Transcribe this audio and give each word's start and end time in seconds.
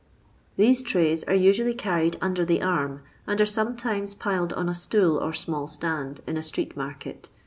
These 0.57 0.81
trays 0.81 1.23
are 1.25 1.35
usually 1.35 1.75
carried 1.75 2.17
under 2.21 2.43
the 2.43 2.59
arm, 2.63 3.03
and 3.27 3.39
are 3.39 3.45
sometimes 3.45 4.15
piled 4.15 4.51
on 4.53 4.67
a 4.67 4.73
stool 4.73 5.17
or 5.17 5.31
small 5.31 5.67
stanil, 5.67 6.19
in 6.25 6.37
a 6.37 6.41
street 6.41 6.75
market. 6.75 7.29